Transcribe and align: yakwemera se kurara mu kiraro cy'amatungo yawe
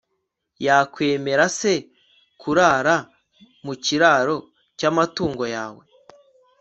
yakwemera 0.65 1.45
se 1.59 1.73
kurara 2.41 2.95
mu 3.65 3.73
kiraro 3.85 4.37
cy'amatungo 4.77 5.43
yawe 5.55 5.83